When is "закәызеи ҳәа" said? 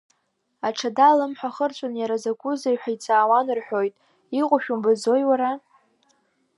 2.23-2.91